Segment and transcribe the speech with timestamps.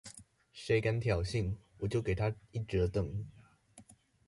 [0.55, 3.27] 誰敢挑釁，我就給他一折凳！